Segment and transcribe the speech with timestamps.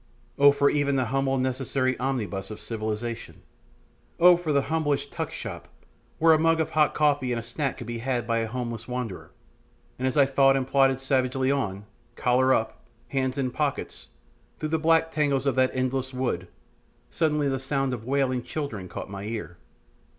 [0.39, 3.43] Oh for even the humble necessary omnibus of civilisation.
[4.19, 5.67] Oh for the humblest tuck shop
[6.17, 8.87] where a mug of hot coffee and a snack could be had by a homeless
[8.87, 9.29] wanderer;
[9.99, 11.85] and as I thought and plodded savagely on,
[12.15, 14.07] collar up, hands in pockets,
[14.57, 16.47] through the black tangles of that endless wood,
[17.11, 19.57] suddenly the sound of wailing children caught my ear!